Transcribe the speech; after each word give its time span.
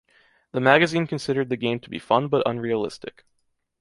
The 0.51 0.59
magazine 0.59 1.05
considered 1.05 1.49
the 1.49 1.55
game 1.57 1.79
to 1.81 1.87
be 1.91 1.99
fun 1.99 2.27
but 2.27 2.41
unrealistic. 2.49 3.23